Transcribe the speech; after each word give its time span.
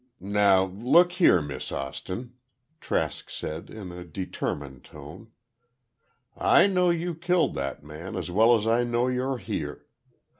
"Now, 0.23 0.63
look 0.63 1.11
here, 1.11 1.43
Miss 1.43 1.71
Austin," 1.71 2.33
Trask 2.79 3.29
said, 3.29 3.69
in 3.69 3.91
a 3.91 4.03
determined 4.03 4.83
tone, 4.83 5.27
"I 6.35 6.65
know 6.65 6.89
you 6.89 7.13
killed 7.13 7.53
that 7.53 7.83
man 7.83 8.15
as 8.15 8.31
well 8.31 8.57
as 8.57 8.65
I 8.65 8.81
know 8.83 9.05
you're 9.07 9.37
here. 9.37 9.85